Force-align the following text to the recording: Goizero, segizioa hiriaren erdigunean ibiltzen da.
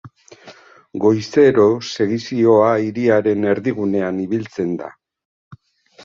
Goizero, 1.01 1.65
segizioa 1.97 2.71
hiriaren 2.85 3.45
erdigunean 3.51 4.23
ibiltzen 4.23 4.73
da. 4.81 4.89